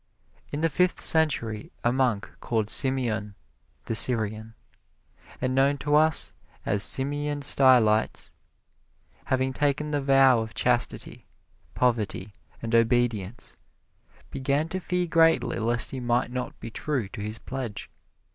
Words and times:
In 0.51 0.61
the 0.61 0.69
Fifth 0.69 1.01
Century 1.03 1.71
a 1.83 1.91
monk 1.93 2.27
called 2.39 2.71
Simeon 2.71 3.35
the 3.85 3.93
Syrian, 3.93 4.55
and 5.39 5.53
known 5.53 5.77
to 5.77 5.93
us 5.93 6.33
as 6.65 6.81
Simeon 6.81 7.43
Stylites, 7.43 8.33
having 9.25 9.53
taken 9.53 9.91
the 9.91 10.01
vow 10.01 10.39
of 10.41 10.55
chastity, 10.55 11.23
poverty 11.75 12.29
and 12.63 12.73
obedience, 12.73 13.57
began 14.31 14.67
to 14.69 14.79
fear 14.79 15.05
greatly 15.05 15.59
lest 15.59 15.91
he 15.91 15.99
might 15.99 16.31
not 16.31 16.59
be 16.59 16.71
true 16.71 17.07
to 17.09 17.21
his 17.21 17.37
pledge. 17.37 17.91